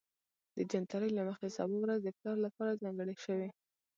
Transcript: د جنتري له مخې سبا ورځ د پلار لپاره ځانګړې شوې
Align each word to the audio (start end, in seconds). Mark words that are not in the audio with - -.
د 0.55 0.57
جنتري 0.71 1.09
له 1.17 1.21
مخې 1.29 1.47
سبا 1.57 1.75
ورځ 1.81 1.99
د 2.03 2.09
پلار 2.17 2.37
لپاره 2.45 2.79
ځانګړې 2.83 3.15
شوې 3.23 3.49